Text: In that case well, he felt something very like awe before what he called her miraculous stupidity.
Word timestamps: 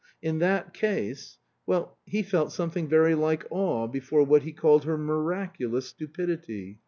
In 0.19 0.39
that 0.39 0.73
case 0.73 1.37
well, 1.67 1.99
he 2.07 2.23
felt 2.23 2.51
something 2.51 2.87
very 2.87 3.13
like 3.13 3.45
awe 3.51 3.85
before 3.85 4.23
what 4.23 4.41
he 4.41 4.51
called 4.51 4.83
her 4.85 4.97
miraculous 4.97 5.85
stupidity. 5.89 6.79